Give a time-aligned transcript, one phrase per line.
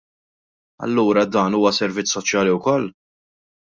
[0.87, 2.93] Allura dan huwa servizz soċjali wkoll?